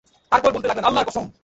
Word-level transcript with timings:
তারপর 0.31 0.49
বলতে 0.53 0.67
লাগলেন, 0.67 0.87
আল্লাহর 0.87 1.07
কসম! 1.09 1.25